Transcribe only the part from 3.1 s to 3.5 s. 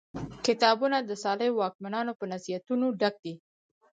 دي.